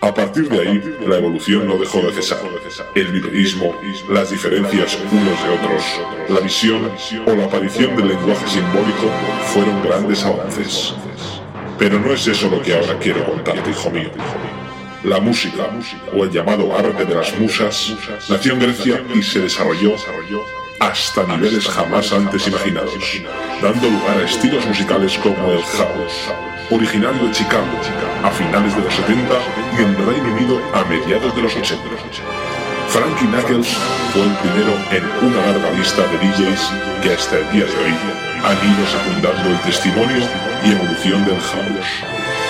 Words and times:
A 0.00 0.14
partir 0.14 0.48
de 0.48 0.60
ahí, 0.60 0.96
la 1.06 1.16
evolución 1.16 1.66
no 1.66 1.76
dejó 1.76 2.00
de 2.00 2.12
cesar. 2.12 2.38
El 2.94 3.08
biperismo, 3.08 3.74
las 4.08 4.30
diferencias 4.30 4.96
unos 5.10 5.42
de 5.42 5.50
otros, 5.50 5.84
la 6.28 6.40
visión 6.40 6.88
o 7.26 7.34
la 7.34 7.46
aparición 7.46 7.96
del 7.96 8.08
lenguaje 8.08 8.46
simbólico 8.46 9.10
fueron 9.52 9.82
grandes 9.82 10.24
avances. 10.24 10.94
Pero 11.80 11.98
no 11.98 12.12
es 12.12 12.26
eso 12.28 12.48
lo 12.48 12.62
que 12.62 12.74
ahora 12.74 12.96
quiero 13.00 13.24
contarte, 13.24 13.70
hijo 13.70 13.90
mío. 13.90 14.10
La 15.02 15.18
música, 15.20 15.68
o 16.16 16.24
el 16.24 16.30
llamado 16.30 16.76
arte 16.76 17.04
de 17.04 17.14
las 17.14 17.36
musas, 17.38 17.92
nació 18.28 18.52
en 18.52 18.60
Grecia 18.60 19.02
y 19.12 19.22
se 19.22 19.40
desarrolló 19.40 19.96
hasta 20.80 21.24
niveles 21.24 21.66
jamás 21.68 22.12
antes 22.12 22.46
imaginados, 22.46 23.22
dando 23.60 23.88
lugar 23.88 24.18
a 24.18 24.24
estilos 24.24 24.64
musicales 24.66 25.18
como 25.18 25.52
el 25.52 25.62
house, 25.62 26.30
originario 26.70 27.26
de 27.26 27.32
Chicago 27.32 27.66
a 28.22 28.30
finales 28.30 28.74
de 28.74 28.82
los 28.82 28.94
70 28.94 29.34
y 29.78 29.82
en 29.82 29.96
Reino 30.06 30.32
Unido 30.32 30.60
a 30.74 30.84
mediados 30.84 31.34
de 31.34 31.42
los 31.42 31.54
80. 31.56 31.82
Frankie 32.88 33.26
Knuckles 33.26 33.68
fue 34.12 34.22
el 34.22 34.34
primero 34.36 34.72
en 34.90 35.04
una 35.26 35.46
larga 35.46 35.70
lista 35.72 36.02
de 36.08 36.18
DJs 36.18 36.72
que 37.02 37.12
hasta 37.12 37.38
el 37.38 37.50
día 37.52 37.64
de 37.66 37.76
hoy 37.84 37.94
han 38.44 38.56
ido 38.64 38.86
secundando 38.86 39.50
el 39.50 39.60
testimonio 39.60 40.26
y 40.64 40.72
evolución 40.72 41.24
del 41.24 41.40
house. 41.40 41.90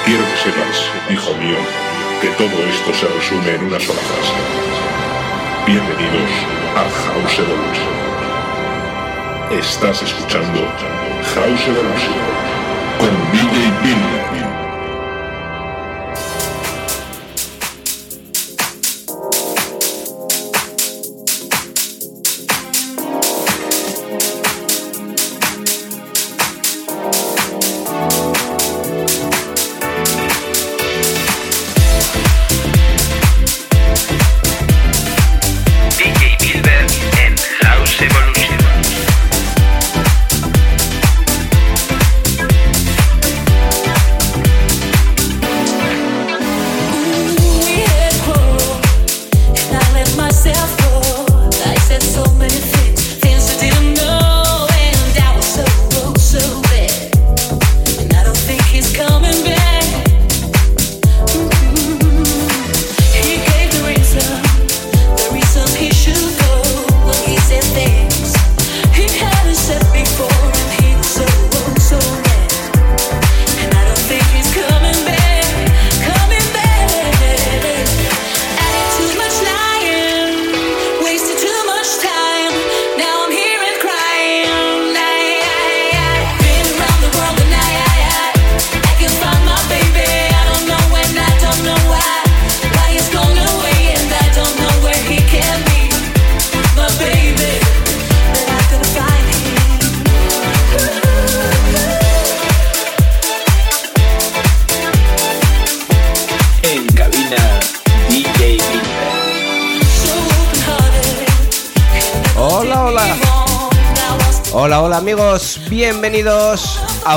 Quiero 0.04 0.22
que 0.24 0.36
sepas, 0.36 0.90
hijo 1.10 1.34
mío, 1.38 1.58
que 2.20 2.28
todo 2.30 2.56
esto 2.66 2.94
se 2.94 3.08
resume 3.08 3.54
en 3.54 3.64
una 3.64 3.80
sola 3.80 4.00
frase. 4.00 4.32
Bienvenidos 5.66 6.30
a 6.76 6.82
House 6.82 7.38
Evolution. 7.38 8.07
Estás 9.50 10.02
escuchando 10.02 10.60
House 11.34 11.66
Evolution 11.68 12.12
con 12.98 13.32
DJ 13.32 13.72
Bill. 13.82 14.17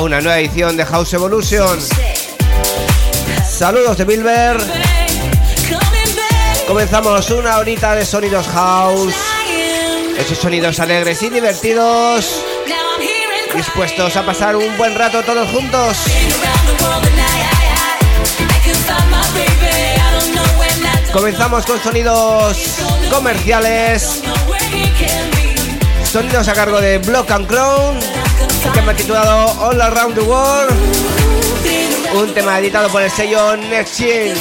Una 0.02 0.20
nueva 0.20 0.40
edición 0.40 0.76
de 0.78 0.86
House 0.86 1.14
Evolution. 1.14 1.80
Saludos 3.48 3.98
de 3.98 4.06
Bilber. 4.06 4.58
Comenzamos 6.68 7.30
una 7.30 7.58
horita 7.58 7.94
de 7.94 8.06
sonidos 8.06 8.48
house. 8.48 9.14
Esos 10.18 10.40
sonidos 10.40 10.80
alegres 10.80 11.22
y 11.22 11.30
divertidos. 11.30 12.44
Dispuestos 13.56 14.16
a 14.18 14.26
pasar 14.26 14.56
un 14.56 14.76
buen 14.76 14.96
rato 14.96 15.22
todos 15.24 15.50
juntos. 15.50 15.98
Comenzamos 21.14 21.66
con 21.66 21.82
sonidos 21.82 22.58
comerciales. 23.12 24.24
Sonidos 26.12 26.48
a 26.48 26.54
cargo 26.54 26.82
de 26.82 26.98
Block 26.98 27.30
and 27.32 27.52
un 27.52 28.31
este 28.64 28.74
tema 28.74 28.94
titulado 28.94 29.60
All 29.60 29.82
Around 29.82 30.14
the 30.14 30.22
World. 30.22 30.76
Un 32.14 32.32
tema 32.32 32.60
editado 32.60 32.90
por 32.90 33.02
el 33.02 33.10
sello 33.10 33.58
Next 33.58 33.98
Gen. 33.98 34.36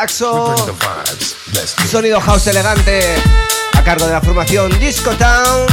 saxo. 0.00 0.54
Sonido 1.90 2.20
house 2.20 2.46
elegante. 2.46 3.16
A 3.74 3.84
cargo 3.84 4.06
de 4.06 4.12
la 4.12 4.20
formación 4.22 4.70
Disco 4.78 5.10
Town. 5.10 5.66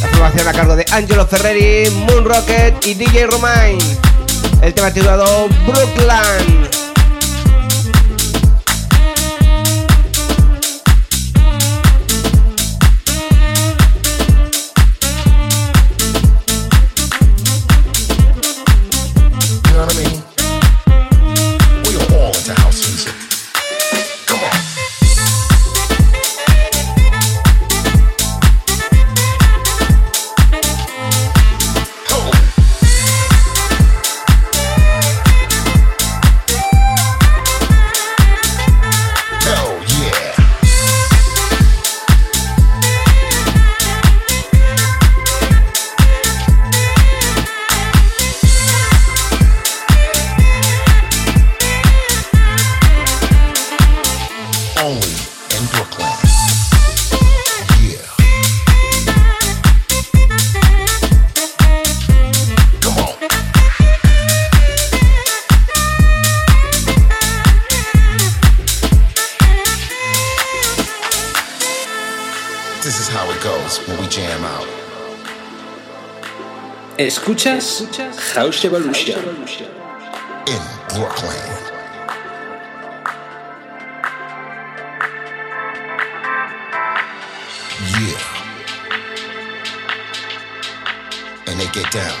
La 0.00 0.08
formación 0.08 0.48
a 0.48 0.52
cargo 0.52 0.76
de 0.76 0.86
Angelo 0.92 1.26
Ferreri, 1.26 1.90
Moon 1.90 2.24
Rocket 2.24 2.86
y 2.86 2.94
DJ 2.94 3.26
Romain. 3.26 3.78
El 4.62 4.72
tema 4.72 4.90
titulado 4.92 5.48
Brooklyn. 5.66 6.71
Escuchas 77.22 78.34
House 78.34 78.64
Evolution. 78.64 79.16
In 80.48 80.62
Brooklyn. 80.88 81.38
Yeah. 87.94 88.18
And 91.46 91.60
they 91.60 91.68
get 91.68 91.92
down. 91.92 92.18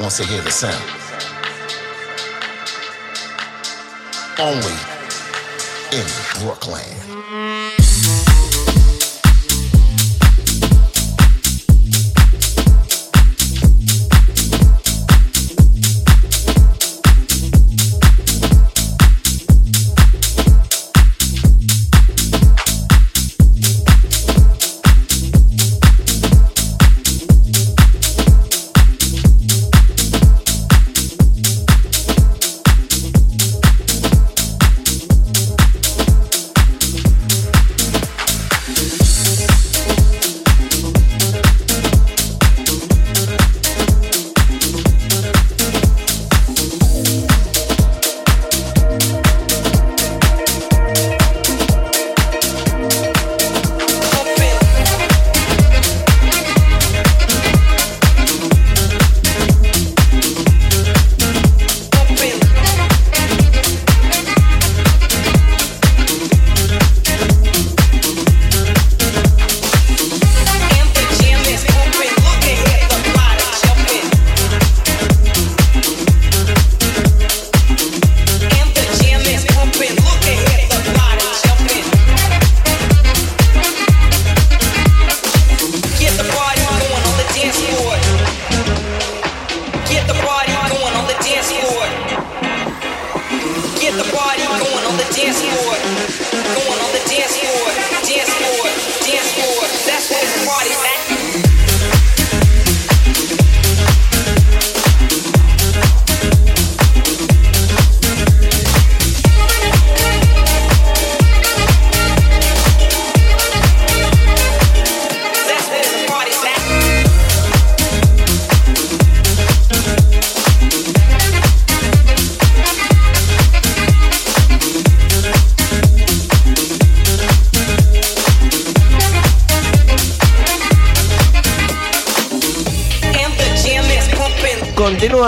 Once 0.00 0.18
they 0.18 0.26
hear 0.26 0.42
the 0.42 0.50
sound. 0.50 0.82
Only 4.40 4.78
in 5.92 6.06
Brooklyn. 6.42 7.53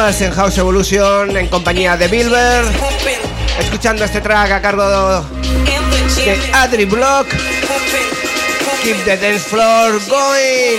En 0.07 0.31
House 0.31 0.57
Evolution 0.59 1.37
en 1.37 1.49
compañía 1.49 1.97
de 1.97 2.07
Bilber. 2.07 2.65
Escuchando 3.59 4.05
este 4.05 4.21
track 4.21 4.53
a 4.53 4.63
cargo 4.63 4.89
de 4.89 6.53
Adri 6.53 6.85
Block. 6.85 7.27
Keep 8.85 9.05
the 9.05 9.17
dance 9.17 9.41
floor 9.41 10.01
going. 10.09 10.79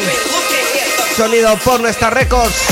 Sonido 1.18 1.58
por 1.58 1.82
nuestra 1.82 2.10
Records. 2.10 2.67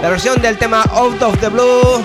La 0.00 0.08
versión 0.08 0.40
del 0.40 0.56
tema 0.56 0.82
Out 0.82 1.20
of 1.20 1.40
the 1.40 1.48
Blue. 1.48 2.00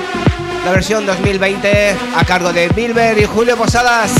La 0.65 0.71
versión 0.71 1.05
2020 1.05 1.95
a 2.15 2.25
cargo 2.25 2.51
de 2.51 2.67
Bilber 2.69 3.19
y 3.19 3.25
Julio 3.25 3.55
Posadas. 3.55 4.11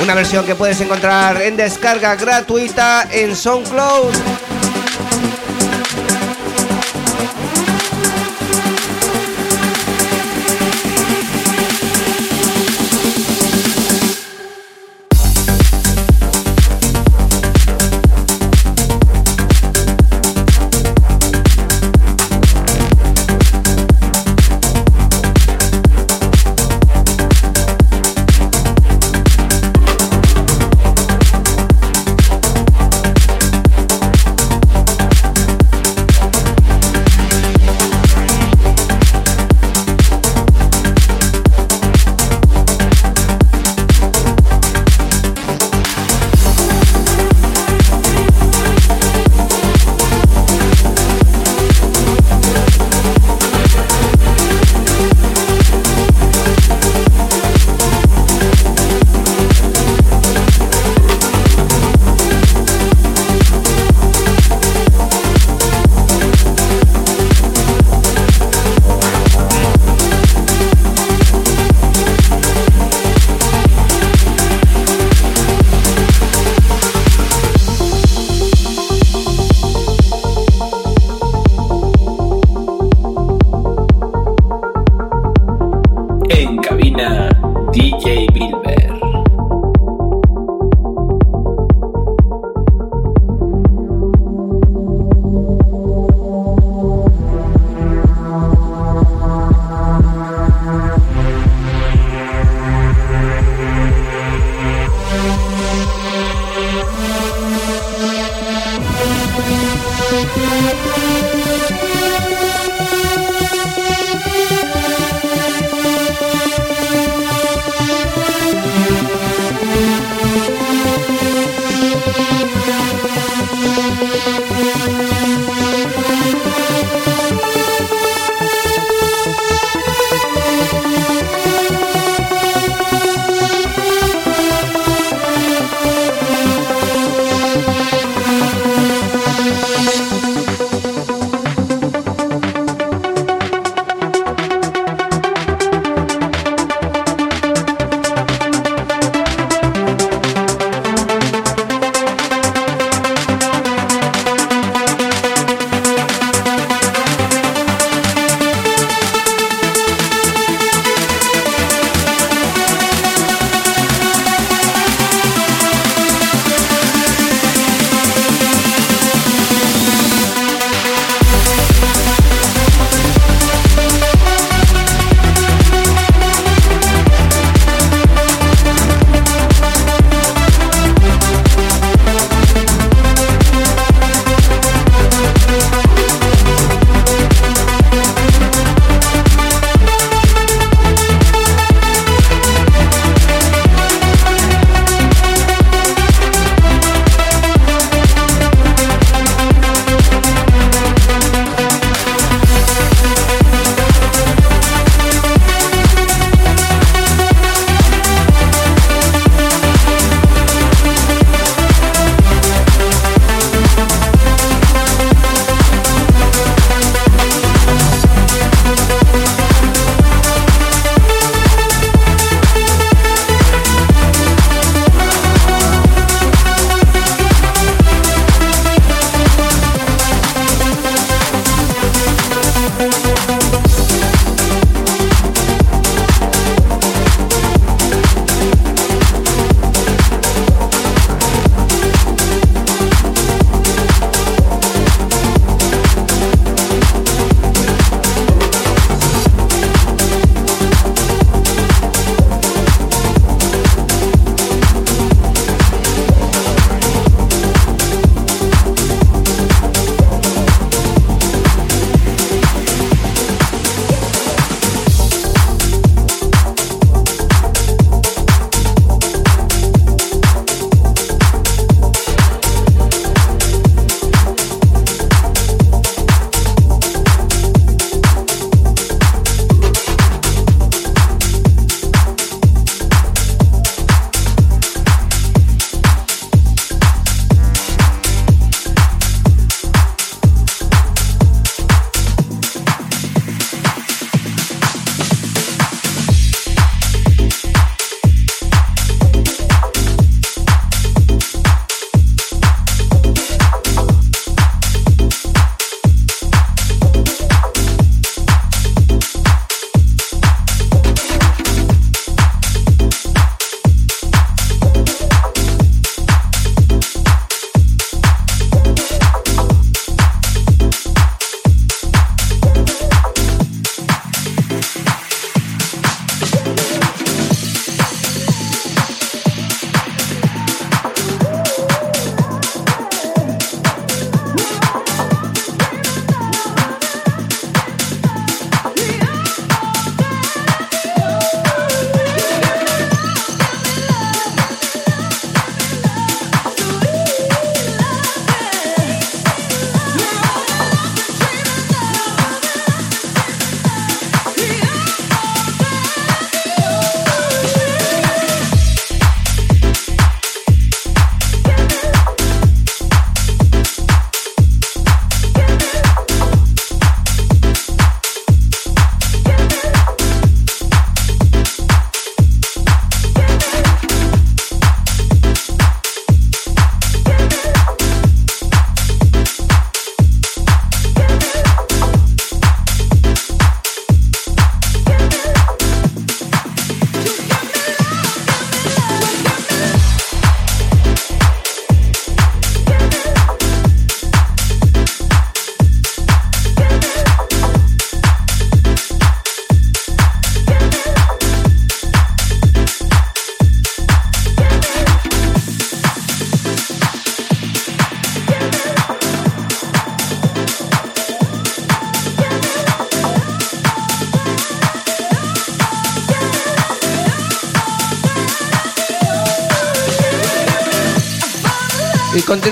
Una 0.00 0.14
versión 0.14 0.46
que 0.46 0.54
puedes 0.54 0.80
encontrar 0.80 1.42
en 1.42 1.56
descarga 1.56 2.14
gratuita 2.14 3.08
en 3.10 3.34
SoundCloud. 3.34 4.35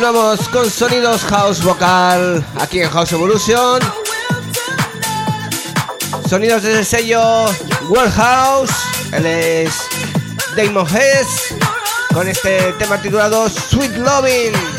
Continuamos 0.05 0.49
con 0.51 0.71
sonidos 0.71 1.23
house 1.23 1.65
vocal 1.65 2.45
aquí 2.61 2.83
en 2.83 2.91
House 2.91 3.13
Evolution. 3.13 3.81
Sonidos 6.29 6.63
desde 6.63 6.81
el 6.81 6.85
sello 6.85 7.47
World 7.89 8.13
House. 8.13 8.71
Él 9.13 9.25
es 9.25 9.71
Damon 10.57 10.87
Hess 10.95 11.55
con 12.13 12.29
este 12.29 12.75
tema 12.75 13.01
titulado 13.01 13.49
Sweet 13.49 13.97
Loving. 13.97 14.74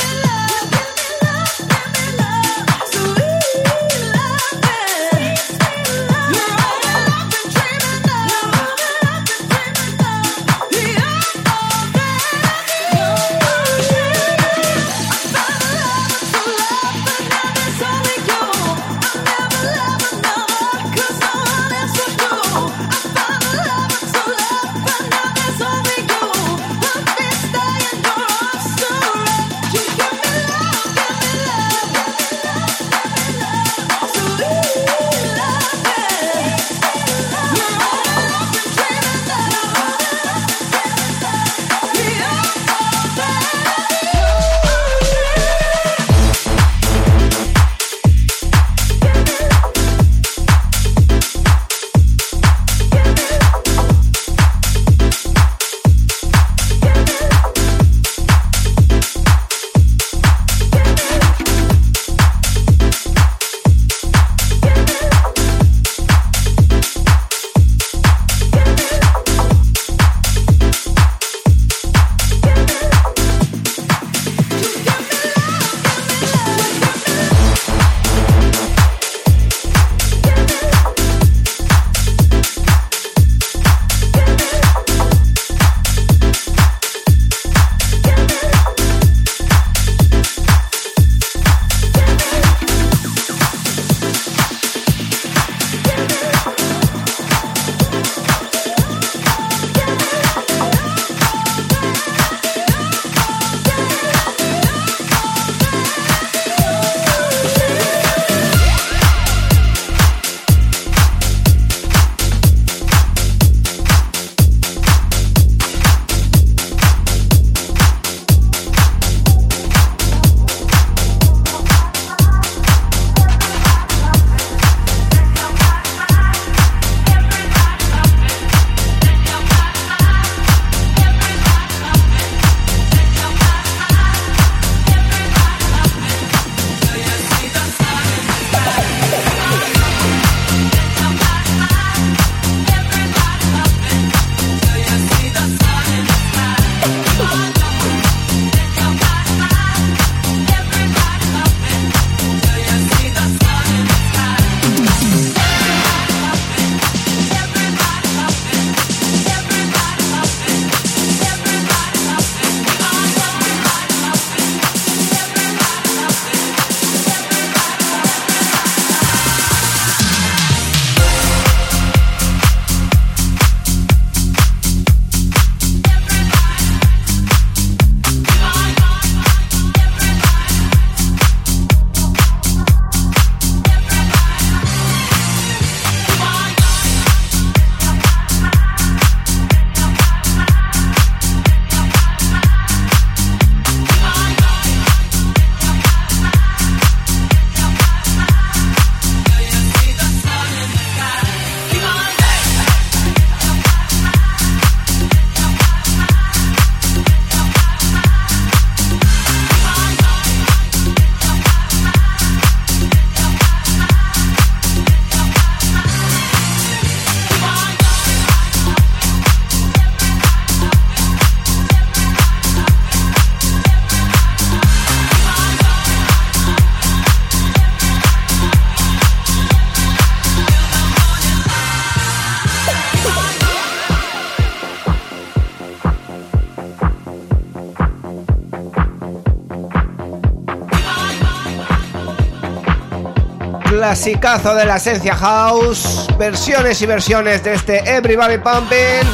Clasicazo 243.87 244.55
de 244.55 244.65
la 244.65 244.77
esencia 244.77 245.15
house, 245.15 246.07
versiones 246.17 246.81
y 246.81 246.87
versiones 246.87 247.43
de 247.43 247.53
este 247.53 247.77
Everybody 247.87 248.39
Pumping. 248.39 249.07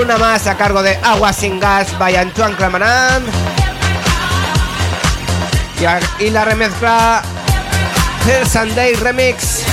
Una 0.00 0.18
más 0.18 0.46
a 0.46 0.56
cargo 0.56 0.84
de 0.84 0.96
Agua 1.02 1.32
sin 1.32 1.58
Gas 1.58 1.98
by 1.98 2.14
Antoine 2.14 2.54
Clamaran. 2.54 3.24
Y, 6.20 6.30
la 6.30 6.44
remezcla 6.44 7.22
Her 8.24 8.46
Sunday 8.46 8.94
Remix. 8.94 9.64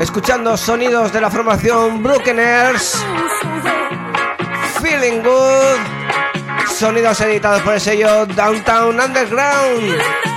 Escuchando 0.00 0.56
sonidos 0.56 1.12
de 1.12 1.20
la 1.20 1.30
formación 1.30 2.02
Brookeners. 2.02 2.96
Feeling 4.82 5.22
Good. 5.22 6.70
Sonidos 6.78 7.20
editados 7.20 7.60
por 7.62 7.74
el 7.74 7.80
sello 7.80 8.24
Downtown 8.26 8.98
Underground. 8.98 10.29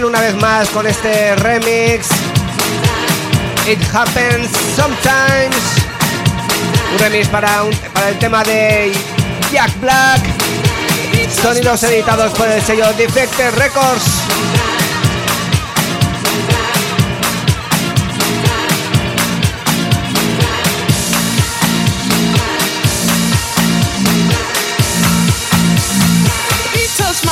Una 0.00 0.22
vez 0.22 0.34
más 0.36 0.70
con 0.70 0.86
este 0.86 1.36
remix. 1.36 2.08
It 3.68 3.78
happens 3.92 4.50
sometimes. 4.74 5.54
Un 6.92 6.98
remix 6.98 7.28
para, 7.28 7.64
para 7.92 8.08
el 8.08 8.18
tema 8.18 8.42
de 8.42 8.90
Jack 9.52 9.70
Black. 9.80 10.22
Sonidos 11.42 11.82
editados 11.82 12.32
por 12.32 12.48
el 12.48 12.62
sello 12.62 12.90
Defected 12.94 13.54
Records. 13.56 14.22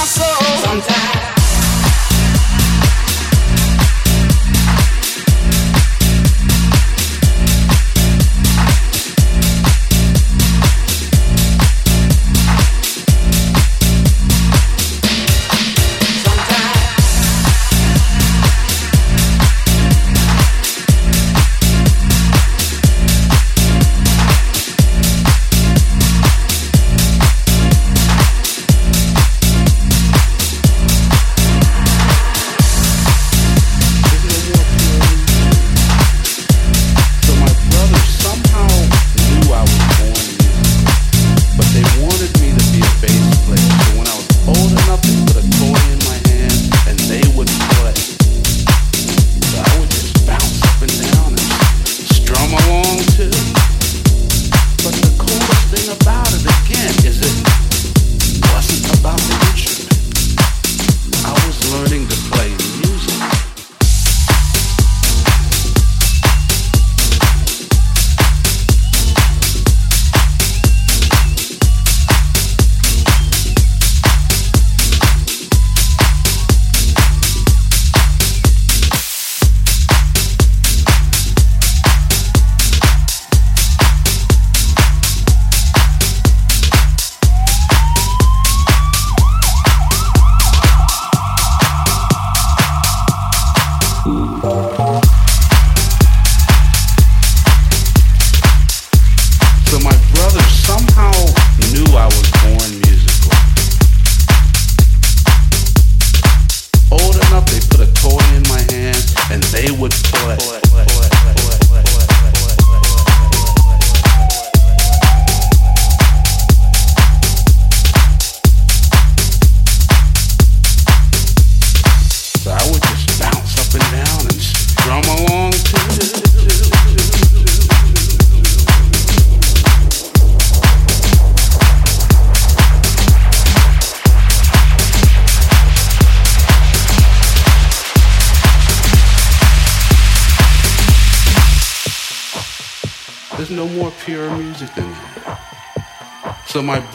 So 0.06 1.19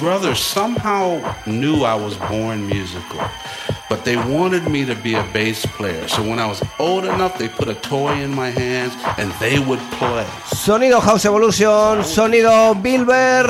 brothers 0.06 0.39
somehow 0.39 1.18
knew 1.47 1.84
I 1.84 1.95
was 1.95 2.16
born 2.30 2.68
musical, 2.68 3.20
but 3.89 4.06
they 4.06 4.16
wanted 4.16 4.70
me 4.70 4.86
to 4.86 4.93
be 4.93 5.16
a 5.16 5.24
bass 5.34 5.66
player. 5.66 6.08
So 6.08 6.22
when 6.22 6.38
I 6.38 6.45
was 6.45 6.62
old 6.78 7.06
enough, 7.06 7.39
they 7.39 7.49
put 7.49 7.70
a 7.70 7.74
toy 7.74 8.14
in 8.22 8.30
my 8.30 8.51
hands 8.51 8.93
and 9.18 9.34
they 9.39 9.58
would 9.58 9.80
play. 9.97 10.28
Sonido 10.45 11.01
House 11.01 11.26
Evolution, 11.26 12.03
sonido 12.03 12.76
Bilber, 12.76 13.47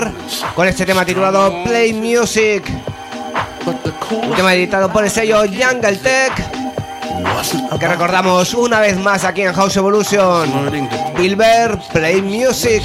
con 0.55 0.65
este 0.65 0.85
tema 0.85 1.03
titulado 1.03 1.61
Play 1.65 1.91
Music. 1.91 2.63
Un 4.11 4.35
tema 4.37 4.53
editado 4.53 4.89
por 4.89 5.03
el 5.03 5.09
sello 5.09 5.39
Jungle 5.39 5.97
Tech. 5.97 6.33
Que 7.77 7.87
recordamos 7.87 8.53
una 8.53 8.79
vez 8.79 8.97
más 8.97 9.25
aquí 9.25 9.41
en 9.41 9.51
House 9.51 9.75
Evolution. 9.75 10.49
Bilber, 11.17 11.77
Play 11.91 12.21
Music. 12.21 12.81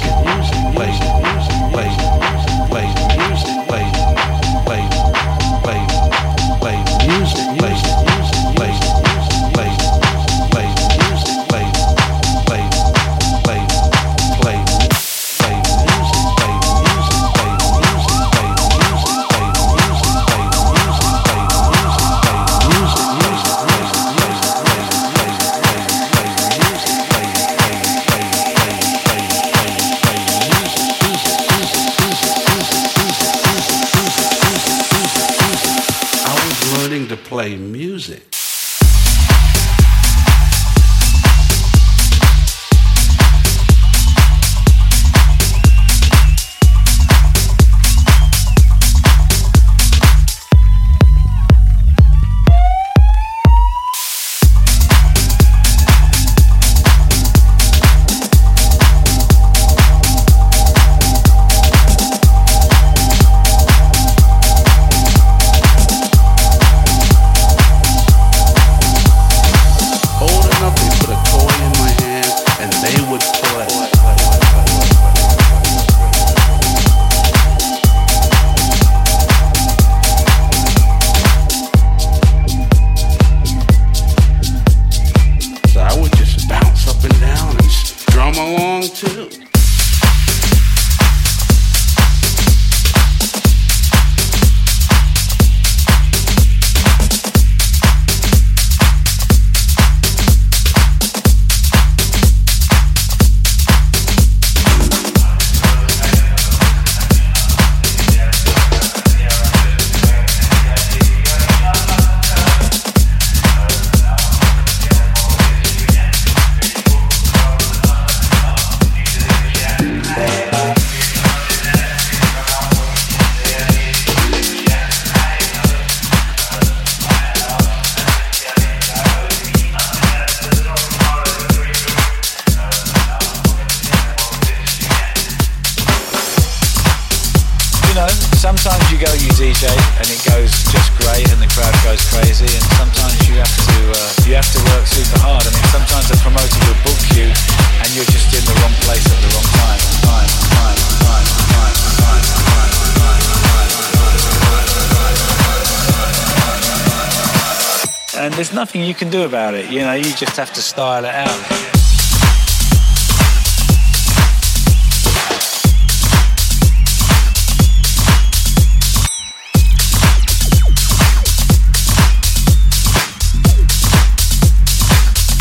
Can 159.01 159.09
do 159.09 159.23
about 159.23 159.55
it, 159.55 159.71
you 159.71 159.79
know, 159.79 159.93
you 159.93 160.03
just 160.03 160.37
have 160.37 160.53
to 160.53 160.61
style 160.61 161.03
it 161.05 161.15
out. 161.15 161.27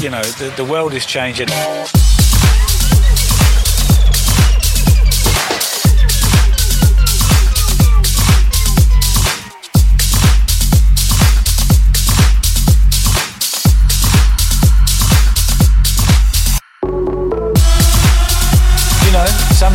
you 0.02 0.08
know, 0.08 0.22
the, 0.22 0.50
the 0.56 0.64
world 0.64 0.94
is 0.94 1.04
changing. 1.04 1.48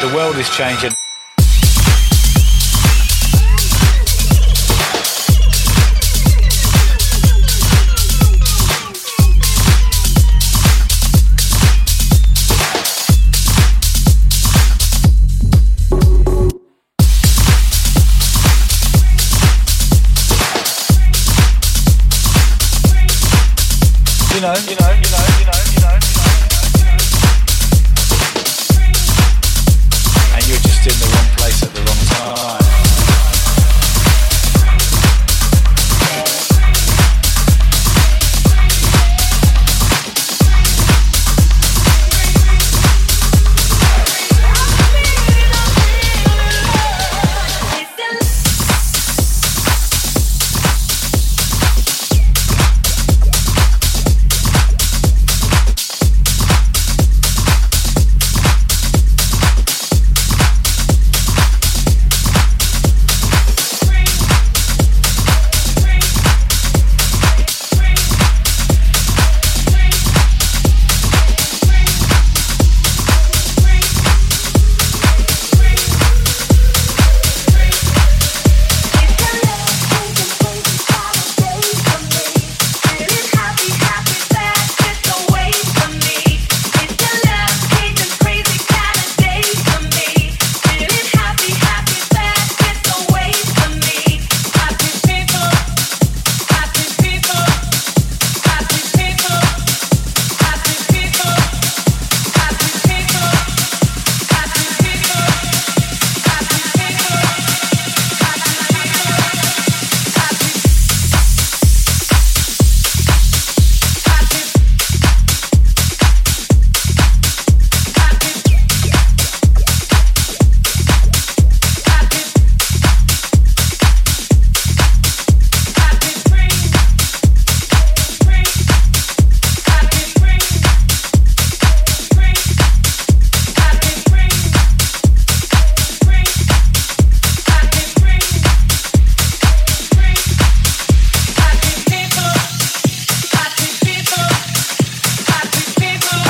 The, 0.00 0.14
world 0.14 0.36
is 0.36 0.48
changing. 0.50 0.95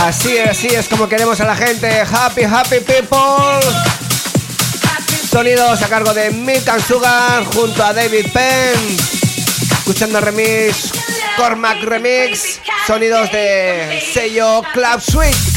Así, 0.07 0.39
así 0.39 0.69
es 0.69 0.89
como 0.89 1.09
queremos 1.09 1.41
a 1.41 1.45
la 1.45 1.57
gente. 1.57 1.89
Happy, 2.03 2.45
happy 2.45 2.79
people. 2.79 3.59
Sonidos 5.29 5.83
a 5.83 5.89
cargo 5.89 6.15
de 6.15 6.31
Milk 6.31 6.69
and 6.69 6.87
Sugar 6.87 7.45
junto 7.47 7.83
a 7.85 7.93
David 7.93 8.27
Penn. 8.33 8.97
Escuchando 9.79 10.21
remix, 10.21 10.93
Cormac 11.37 11.83
Remix. 11.83 12.61
Sonidos 12.87 13.33
de 13.33 14.01
sello 14.15 14.63
Club 14.73 15.01
Suite. 15.01 15.56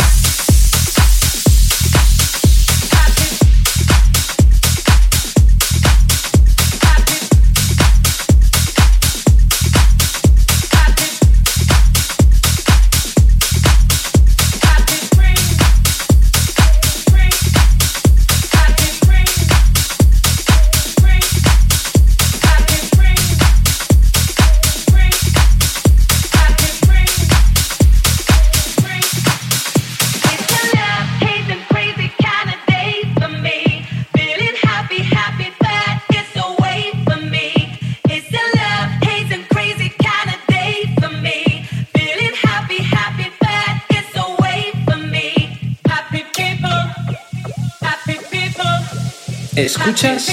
Escuchas 49.66 50.30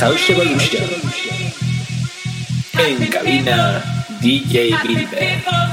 House 0.00 0.30
Evolution. 0.30 0.84
En 2.76 3.06
cabina 3.06 3.80
DJ 4.20 4.74
Bilber. 4.82 5.65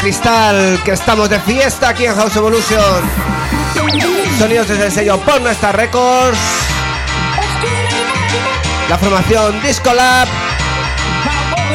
Cristal, 0.00 0.80
que 0.84 0.92
estamos 0.92 1.28
de 1.28 1.40
fiesta 1.40 1.90
aquí 1.90 2.06
en 2.06 2.14
House 2.14 2.36
Evolution. 2.36 3.02
Sonidos 4.38 4.68
desde 4.68 4.86
el 4.86 4.92
sello 4.92 5.18
Pornostar 5.20 5.76
Records. 5.76 6.38
La 8.88 8.98
formación 8.98 9.60
Disco 9.62 9.92
Lab. 9.92 10.28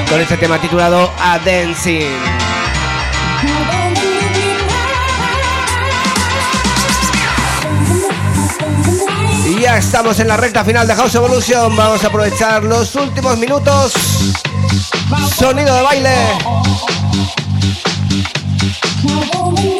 con 0.09 0.19
este 0.19 0.37
tema 0.37 0.59
titulado 0.59 1.11
A 1.19 1.39
Dancing. 1.39 2.11
Ya 9.59 9.77
estamos 9.77 10.19
en 10.19 10.27
la 10.27 10.35
recta 10.35 10.65
final 10.65 10.87
de 10.87 10.95
House 10.95 11.15
Evolution. 11.15 11.75
Vamos 11.75 12.03
a 12.03 12.07
aprovechar 12.07 12.63
los 12.63 12.95
últimos 12.95 13.37
minutos. 13.37 13.93
Sonido 15.37 15.73
de 15.75 15.81
baile. 15.81 17.02
home. 19.25 19.72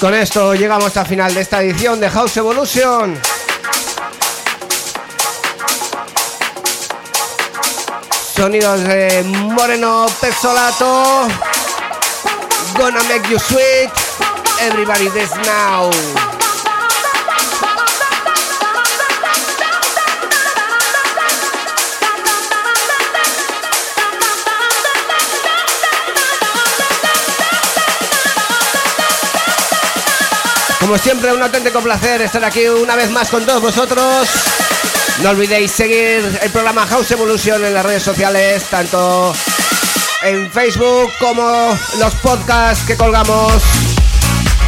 Con 0.00 0.14
esto 0.14 0.54
llegamos 0.54 0.96
al 0.96 1.06
final 1.06 1.34
de 1.34 1.40
esta 1.40 1.62
edición 1.62 1.98
de 2.00 2.10
House 2.10 2.36
Evolution. 2.36 3.18
Sonidos 8.34 8.80
de 8.84 9.22
Moreno 9.24 10.06
Pezzolato. 10.20 11.28
Gonna 12.76 13.02
make 13.04 13.28
you 13.28 13.38
sweet. 13.38 13.90
Everybody 14.60 15.08
this 15.10 15.30
now. 15.46 16.27
Como 30.80 30.96
siempre, 30.96 31.32
un 31.32 31.42
auténtico 31.42 31.80
placer 31.80 32.22
estar 32.22 32.44
aquí 32.44 32.66
una 32.66 32.94
vez 32.94 33.10
más 33.10 33.28
con 33.28 33.44
todos 33.44 33.60
vosotros. 33.60 34.28
No 35.22 35.30
olvidéis 35.30 35.72
seguir 35.72 36.38
el 36.40 36.50
programa 36.50 36.86
House 36.86 37.10
Evolution 37.10 37.64
en 37.64 37.74
las 37.74 37.84
redes 37.84 38.04
sociales, 38.04 38.62
tanto 38.70 39.34
en 40.22 40.50
Facebook 40.50 41.10
como 41.18 41.76
los 41.98 42.14
podcasts 42.16 42.84
que 42.86 42.96
colgamos 42.96 43.52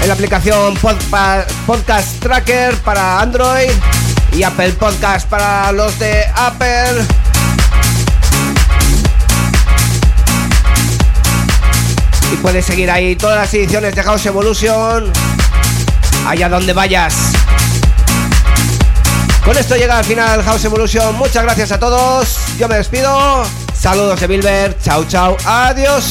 en 0.02 0.08
la 0.08 0.14
aplicación 0.14 0.74
Podcast 0.74 2.18
Tracker 2.20 2.74
para 2.78 3.20
Android 3.20 3.70
y 4.32 4.42
Apple 4.42 4.72
Podcast 4.72 5.28
para 5.28 5.70
los 5.70 5.96
de 6.00 6.24
Apple. 6.34 7.06
Y 12.32 12.36
puedes 12.36 12.66
seguir 12.66 12.90
ahí 12.90 13.14
todas 13.14 13.38
las 13.38 13.54
ediciones 13.54 13.94
de 13.94 14.02
House 14.02 14.26
Evolution 14.26 15.12
allá 16.26 16.48
donde 16.48 16.72
vayas. 16.72 17.32
Con 19.44 19.56
esto 19.56 19.74
llega 19.76 19.98
al 19.98 20.04
final 20.04 20.42
House 20.42 20.64
Evolution. 20.64 21.16
Muchas 21.16 21.42
gracias 21.42 21.72
a 21.72 21.78
todos. 21.78 22.36
Yo 22.58 22.68
me 22.68 22.76
despido. 22.76 23.44
Saludos 23.74 24.20
de 24.20 24.26
Bilber. 24.26 24.76
Chao, 24.82 25.04
chao. 25.04 25.36
Adiós. 25.44 26.10